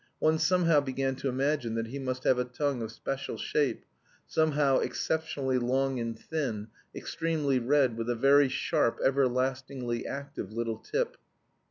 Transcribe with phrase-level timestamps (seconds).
[0.17, 3.85] One somehow began to imagine that he must have a tongue of special shape,
[4.25, 11.17] somehow exceptionally long and thin, extremely red with a very sharp everlastingly active little tip.